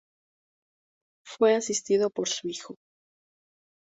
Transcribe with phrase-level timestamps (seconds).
[1.23, 2.75] Fue asistido por su hijo.